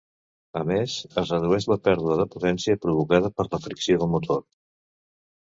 A 0.59 0.61
més, 0.69 0.95
es 1.21 1.33
redueix 1.33 1.67
la 1.71 1.77
pèrdua 1.89 2.15
de 2.21 2.25
potència 2.37 2.79
provocada 2.87 3.31
per 3.37 3.47
la 3.51 3.61
fricció 3.69 4.01
del 4.01 4.13
motor. 4.17 4.43